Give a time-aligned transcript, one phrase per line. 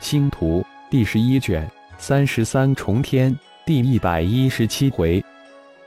[0.00, 5.22] 星图第十一卷三十三重天第一百一十七回，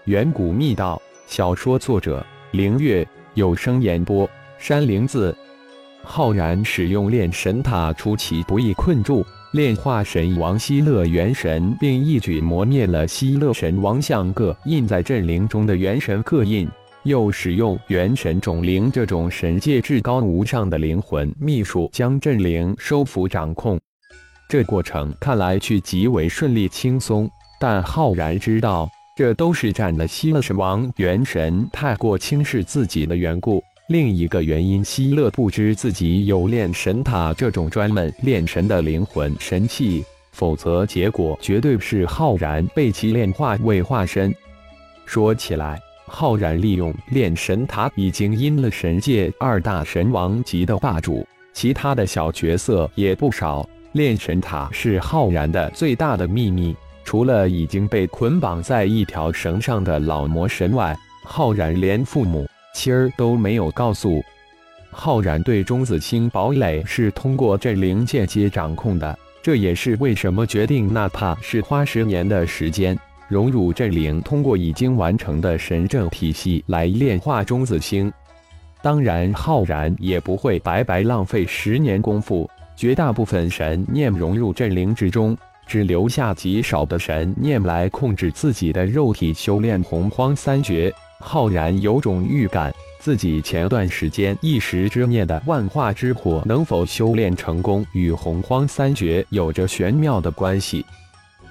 [0.06, 5.36] 远古秘道小说作者：凌月，有声演播：山灵子。
[6.04, 16.70] 浩然使用炼神塔出其不意困住炼化神王希勒元神，并一举磨灭了希勒神王像个印在阵灵中的元神刻印。
[17.04, 23.80] 又使用元神种灵这种神界至高无上的灵魂秘术，将阵灵收服掌控。
[24.50, 33.62] 这过程看来去极为顺利轻松，但浩然知道，这都是占了希勒神王元神太过轻视自己的缘故。
[33.90, 44.34] 另一个原因，希勒不知自己有炼神塔这种专门炼神的灵魂神器，否则结果绝对是浩然被其炼化为化身。
[45.06, 53.68] 说起来，浩然利用炼神塔已经阴了神界二大神王级的霸主，其他的小角色也不少。
[53.94, 62.48] 炼神塔是浩然的最大的秘密，除了已经被捆绑在一条绳上的老魔神外，浩然连父母。
[62.74, 64.20] 妻儿都没有告诉
[64.90, 69.18] 浩然，对中子星堡垒是通过阵灵间接掌控的。
[69.44, 78.12] 这也是为什么决定哪怕是花十年的时间融入阵灵，通过已经完成的神阵体系来炼化中子星。
[78.82, 82.50] 当然，浩然也不会白白浪费十年功夫。
[82.76, 90.94] 绝大部分神念融入阵灵之中，只留下极少的神念来控制自己的肉体，修炼洪荒三绝。
[91.20, 100.86] 浩然有种预感，自己前段时间一时之念的万化之火能否修炼成功，与洪荒三绝有着玄妙的关系。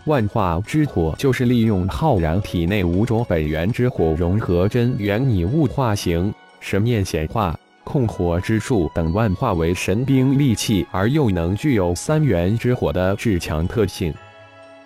[0.06, 14.12] 万化之火就是利用浩然体内五种本源之火融合真元拟物化形、神念显化、控火之术等万化为神兵利器，而又能具有三元之火的至强特性。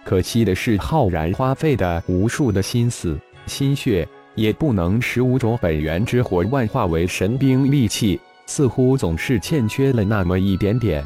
[0.05, 4.07] 可惜的是，浩然花费的无数的心思、心血。
[4.37, 11.03] 也不能使五种本源之火万化为神兵利器，似乎总是欠缺了那么一点点。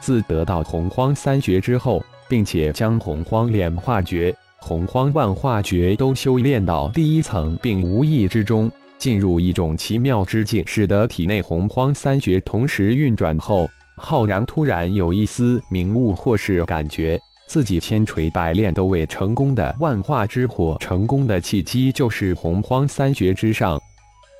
[0.00, 17.18] 自得到洪荒三绝之后，并且将洪荒炼化诀、洪荒万化诀都修炼到第一层，并无意之中进入一种奇妙之境，使得体内洪荒三绝同时运转后，浩然突然有一丝明悟或是感觉。
[17.46, 23.80] 自己千锤百炼都未成功的万化之火成功的契机，就是洪荒三绝之上。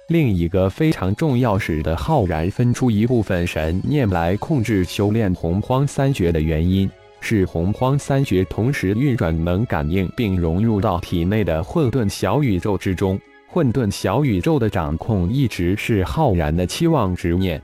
[0.09, 13.19] 另一个非常重要，使得浩然分出一部分神念来控制修炼洪荒三绝的原因，是洪荒三绝同时运转，能感应并融入到体内的混沌小宇宙之中。
[13.47, 17.61] 混沌小宇宙的掌控，一直是浩然的期望执念。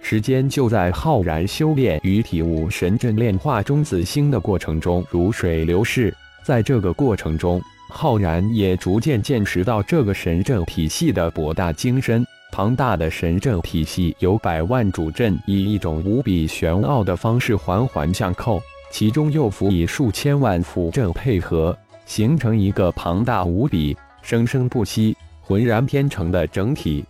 [0.00, 7.60] 时间就在浩然修炼与体悟神阵炼化中子星的过程中如水流逝，在这个过程中，
[7.90, 12.24] 浩然也逐渐见识到这个神阵体系的博大精深。
[12.52, 21.76] 庞大的神阵体系由百万主阵以一种无比玄奥的方式环环相扣，其中又辅以数千万辅阵配合，
[22.06, 27.04] 形成一个庞大无比、生生不息、浑然天成的整体。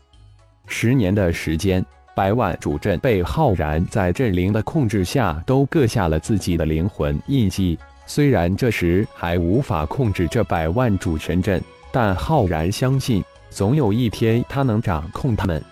[0.67, 1.85] 十年的时间。
[2.15, 7.79] 百万主阵被浩然在阵灵的控制下，都刻下了自己的灵魂印记。
[8.07, 11.63] 虽然这时还无法控制这百万主神阵，
[11.93, 15.63] 但浩然相信，总有一天他能掌控他们。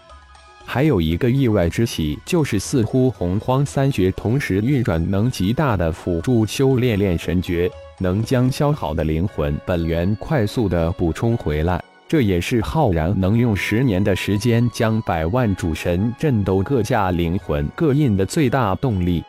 [0.69, 11.83] 还有一个意外之喜，就是似乎洪荒三绝同时运转，能极大的辅助修炼炼神诀，能将消耗的灵魂本源快速的补充回来。
[12.09, 19.25] 这也是浩然能用十年的时间将百万主神阵斗各架灵魂各印的最大动力。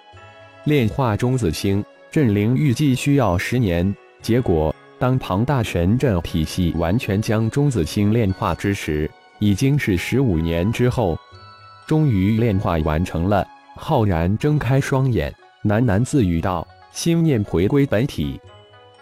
[0.66, 9.10] 炼化中子星阵灵预计需要十年，结果当庞大神阵体系完全将中子星炼化之时，
[9.40, 11.18] 已经是十五年之后。
[11.88, 15.34] 终于炼化完成了，浩然睁开双眼，
[15.64, 18.38] 喃喃自语道：“心念回归本体。”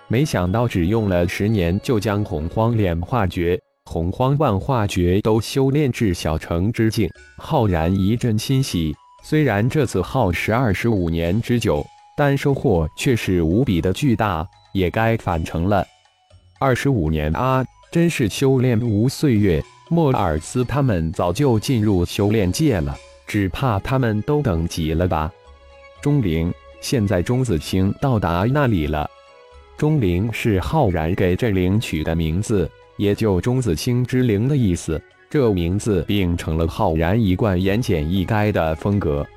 [0.08, 3.60] 没想到只用了十年，就将洪荒炼化诀。
[3.86, 8.96] 洪荒万化诀都修炼至小成之境，浩然一阵欣喜。
[9.24, 11.84] 虽然这次耗时二十五年之久，
[12.16, 15.84] 但收获却是无比的巨大，也该返程了。
[16.60, 19.64] 二十五年啊，真是修炼无岁月。
[19.90, 22.96] 莫尔斯他们早就进入修炼界了，
[23.28, 25.32] 只怕他们都等急了吧？
[26.02, 29.10] 钟灵，现在钟子清到达那里了。
[29.78, 32.70] 钟灵是浩然给这灵取的名字。
[32.98, 39.28] 也就钟子清之灵的意思，这名字并成了浩然一贯言简意赅的风格。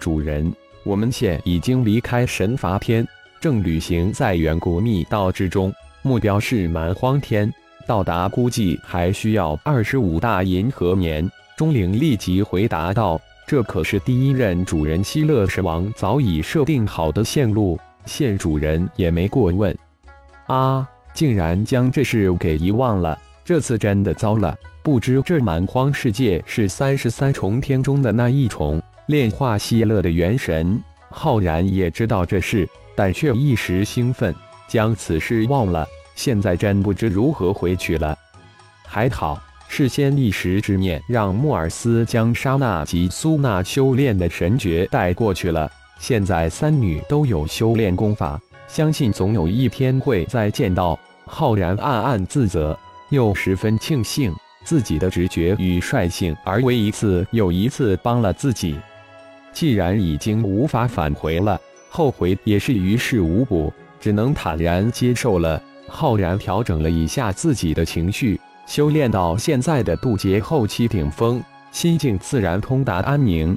[0.00, 0.50] 主人，
[0.82, 3.06] 我们现已经离开神罚天，
[3.38, 7.52] 正旅行在远古密道之中，目标是蛮荒天，
[7.86, 11.28] 到达估计还需要二十五大银河年。
[11.56, 19.74] 钟灵立即回答道：“这可是第一任主人希勒神王早已设定好的线路，现主人也没过问。
[20.46, 24.54] 啊，竟然将这事给遗忘了，这次真的糟了。
[24.82, 34.34] 不知这蛮荒世界是三十三重天中的那一重。”炼化希勒的元神，浩然也知道这事，但却一时兴奋，
[34.66, 35.86] 将此事忘了。
[36.16, 38.18] 现在真不知如何回去了。
[38.84, 45.70] 还好，事先一时之念，让莫尔斯将莎娜及苏娜修炼的神诀带过去了。
[45.98, 50.98] 现在三女都有修炼功法，相信总有一天会再见到。
[51.26, 52.78] 浩然暗暗自责，
[53.10, 54.32] 又十分庆幸
[54.64, 58.78] 自己的直觉与率性，而为一次又一次帮了自己。
[59.52, 61.60] 既然已经无法返回了，
[61.90, 65.60] 后悔也是于事无补，只能坦然接受了。
[65.88, 73.56] 浩然调整了一下自己的情绪，修炼到现在的渡劫后期顶峰，心境自然通达安宁。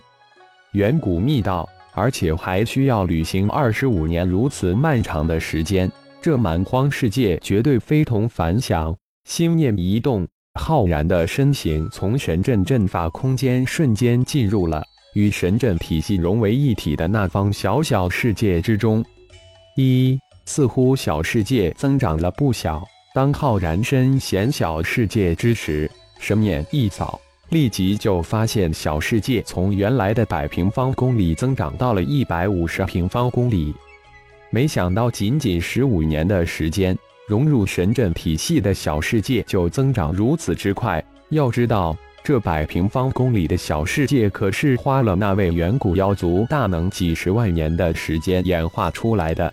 [0.73, 5.91] 远古密道，而且还需要旅行二十五年如此漫长的时间，
[6.21, 8.95] 这蛮荒世界绝对非同凡响。
[9.25, 10.27] 心念一动，
[10.59, 14.83] 浩然的身形从神阵阵法空间瞬间进入了。
[15.15, 19.03] 与神阵体系融为一体的那方小小世界之中，
[19.75, 22.83] 一似乎小世界增长了不小。
[23.13, 33.71] 当浩然身显小世界之时，神念一扫，立即就发现小世界从原来的百平方公里增长到了一百五十平方公里。
[34.49, 36.97] 没想到仅仅十五年的时间，
[37.27, 41.03] 融入神阵体系的小世界就增长如此之快。
[41.29, 41.95] 要知道。
[42.21, 49.51] 这百平方公里的小世界，可是花了那位远古妖族大能几十万年的时间演化出来的，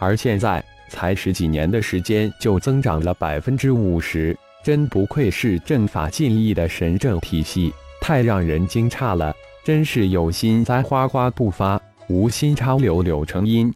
[0.00, 9.32] 而现在才十几年的时间就增长了百分之五十，真不愧是阵法尽力的神阵体系，太让人惊诧了！
[9.62, 13.72] 真是有心栽花花不发，无心插柳柳成荫。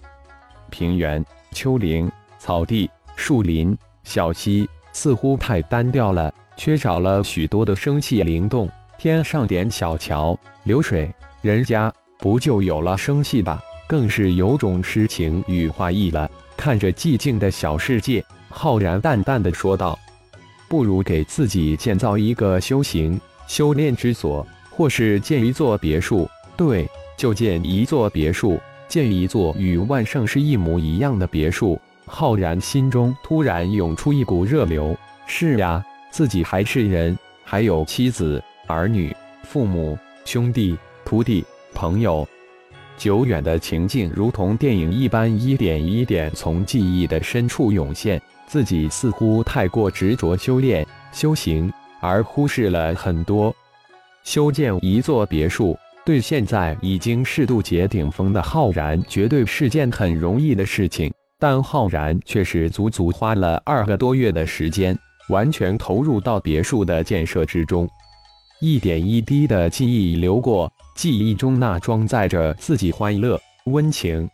[0.71, 1.23] 平原、
[1.53, 6.33] 丘陵、草地、树林、小溪，似乎太单调了。
[6.57, 11.13] 缺少了许多的生气灵动，添上点小桥流水，
[11.43, 13.63] 人家不就有了生气吧？
[13.95, 16.29] 更是有种诗情与画意了。
[16.57, 19.97] 看着寂静的小世界，浩然淡淡的说道
[20.69, 26.29] ：“不如给自己建造一个修行、修炼之所，或是建一座别墅。
[26.57, 28.59] 对，就建一座别墅，
[28.89, 34.97] 建一座与万圣市一模一样的别墅。”浩然心中突然涌出一股热流。
[35.29, 35.81] 是呀。
[36.11, 39.15] 自己还是人，还有妻子、儿女、
[39.45, 42.27] 父母、兄弟、徒弟、朋友，
[42.97, 48.21] 久远的情境如同电影一般，一点一点从记忆的深处涌现。
[48.47, 53.55] 自己似乎太过执着修炼、修行，而忽视了很多。
[54.23, 61.13] 修建一座别墅，对现在已经是渡劫顶峰的浩然，绝对是件很容易的事情。
[61.39, 64.97] 但浩然却是足足花了二个多月的时间。
[65.31, 67.89] 完全投入到别墅的建设之中，
[68.61, 74.29] 一点一滴的记忆流过，记忆中那装载着自己欢乐、温情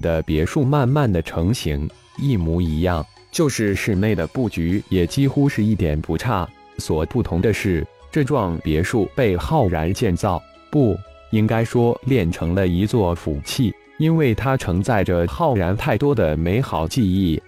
[0.00, 6.48] 的别墅慢慢的成型，一模一样，就是室内的布局也几乎是一点不差。
[6.78, 10.96] 所不同的是，这幢别墅被浩然建造，不
[11.30, 17.40] 应该说炼成了一座福气，因为它承载着浩然太多的美好记忆。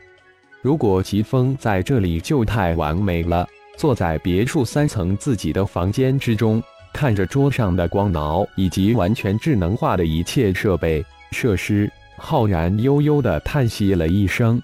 [0.62, 3.46] 如果疾风在这里就太完美了。
[3.76, 6.62] 坐在别墅三层自己的房间之中，
[6.96, 14.58] 看着桌上的光脑以及完全智能化的一切设备设施，浩然悠悠地叹息了一声：“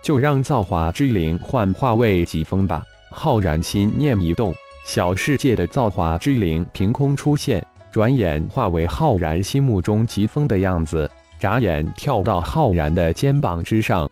[0.00, 4.54] 就让造化之灵幻化为疾风吧。”浩然心念一动，
[4.86, 14.08] 小世界的造化之灵凭空出现，转眼化为浩然心目中疾风的样子，眨眼跳到浩然的肩膀之上。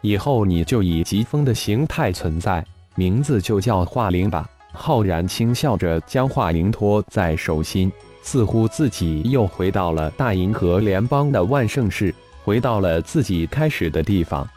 [0.00, 2.66] 以后你就以疾风的形态存在，
[2.96, 4.50] 名字就叫化灵吧。
[4.72, 7.90] 浩然轻笑着将化灵托在手心，
[8.22, 14.48] 似乎自己又回到了大银河联邦的万圣市，回到了自己开始的地方。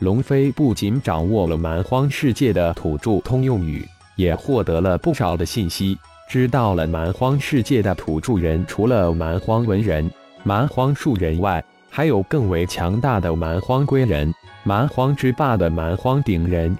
[0.00, 5.96] 龙飞不仅掌握了蛮荒世界的土著通用语，也获得了不少的信息，
[6.28, 10.10] 知道了蛮荒世界的土著人除了蛮荒文人、
[10.42, 14.32] 蛮荒树人外，还有更为强大的蛮荒龟人。
[14.64, 16.78] 蛮荒之霸的蛮荒顶人，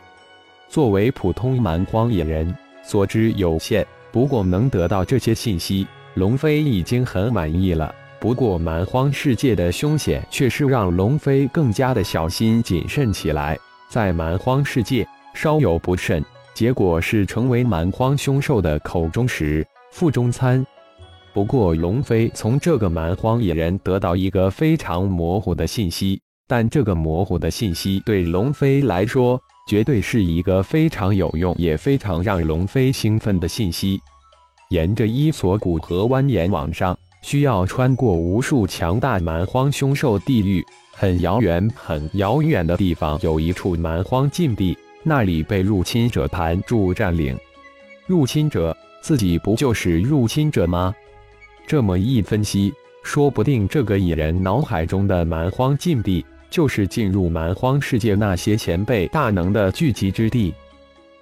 [0.68, 3.86] 作为普通蛮荒野人，所知有限。
[4.10, 7.94] 不过能得到这些信息，龙飞已经很满意了。
[8.20, 13.58] 不过蛮荒世界的凶险却是让龙飞更加的小心谨慎起来。
[13.88, 16.24] 在蛮荒世界，稍有不慎，
[16.54, 20.64] 结果是成为蛮荒凶兽的口中食、腹中餐。
[21.34, 29.40] 不过，龙飞从这个蛮荒野人得到一个非常模糊的信息，但这个模糊的信息对龙飞来说，
[29.72, 33.98] 绝对是一个非常有用也非常让龙飞兴奋的信息。
[34.68, 36.94] 沿着伊索古河蜿蜒往上。
[37.22, 40.62] 需要穿过无数强大蛮荒凶兽地狱，
[40.92, 47.34] 很遥远、很遥远的地方有一处蛮荒禁地，那里被入侵者盘住占领。
[48.06, 50.94] 入侵者自己不就是入侵者吗？
[51.66, 60.52] 这么一分析，说不定这个蚁人脑海中的蛮荒禁地，就是进入蛮荒世界那些前辈大能的聚集之地。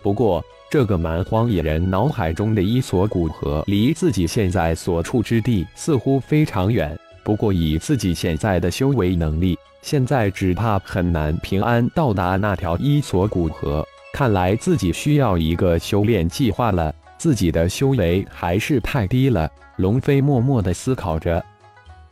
[0.03, 6.99] 不过，这个蛮荒野人脑海中的伊索古河离自己现在所处之地似乎非常远。
[7.23, 13.87] 不过以自己现在的修为能力，现在只怕很难平安到达那条伊索古河。
[14.13, 16.93] 看来自己需要一个修炼计划了。
[17.19, 19.49] 自己的修为还是太低了。
[19.77, 21.45] 龙飞默默地思考着，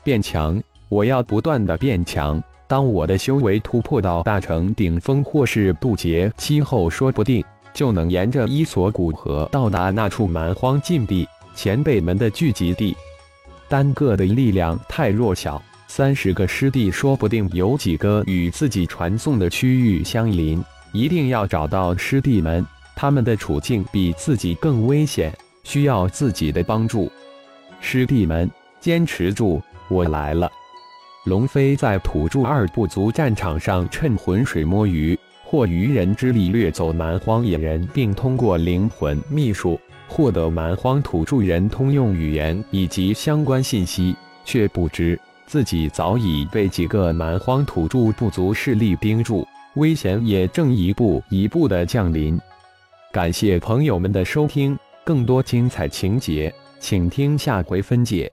[0.04, 2.42] 变强，我要不断的变强。
[2.68, 7.44] 当我的修为突破到大成顶峰或是渡劫期后，说不定。
[7.75, 12.96] 就能沿着伊索古河到达那处蛮荒禁地前辈们的聚集地。
[13.68, 20.64] 单个的力量太弱小，三十个师弟说不定有几个与自己传送的区域相邻。
[20.92, 25.32] 一定要找到师弟们，他们的处境比自己更危险，
[25.62, 27.12] 需要自己的帮助。
[27.80, 30.50] 师弟们，坚持住，我来了！
[31.25, 35.18] 龙飞在土著二部族战场上趁浑水摸鱼。
[35.50, 49.46] 或愚人之力掠走蛮荒野人，并通过灵魂秘术获得蛮荒土著人通用语言以及相关信息，却不知自己早已被几个蛮荒土著部族势力盯住，
[49.76, 52.38] 危险也正一步一步的降临。
[53.10, 58.30] 感谢朋友们的收听，更多精彩情节，请听下回分解。